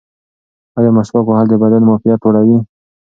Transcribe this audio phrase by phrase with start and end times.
[0.77, 2.57] ایا مسواک وهل د بدن معافیت لوړوي؟